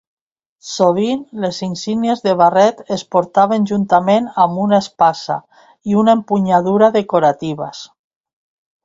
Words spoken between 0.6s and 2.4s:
Sovint les insígnies de